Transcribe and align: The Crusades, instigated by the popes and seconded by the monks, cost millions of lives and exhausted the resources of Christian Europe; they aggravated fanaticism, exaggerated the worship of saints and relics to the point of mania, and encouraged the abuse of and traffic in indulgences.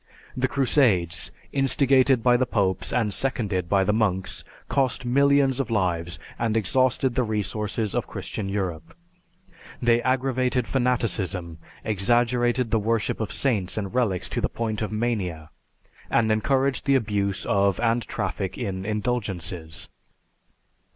The 0.35 0.47
Crusades, 0.47 1.31
instigated 1.51 2.23
by 2.23 2.35
the 2.35 2.47
popes 2.47 2.91
and 2.91 3.13
seconded 3.13 3.69
by 3.69 3.83
the 3.83 3.93
monks, 3.93 4.43
cost 4.67 5.05
millions 5.05 5.59
of 5.59 5.69
lives 5.69 6.17
and 6.39 6.57
exhausted 6.57 7.13
the 7.13 7.21
resources 7.21 7.93
of 7.93 8.07
Christian 8.07 8.49
Europe; 8.49 8.97
they 9.79 10.01
aggravated 10.01 10.65
fanaticism, 10.67 11.59
exaggerated 11.83 12.71
the 12.71 12.79
worship 12.79 13.19
of 13.19 13.31
saints 13.31 13.77
and 13.77 13.93
relics 13.93 14.27
to 14.29 14.41
the 14.41 14.49
point 14.49 14.81
of 14.81 14.91
mania, 14.91 15.51
and 16.09 16.31
encouraged 16.31 16.85
the 16.87 16.95
abuse 16.95 17.45
of 17.45 17.79
and 17.79 18.01
traffic 18.07 18.57
in 18.57 18.87
indulgences. 18.87 19.87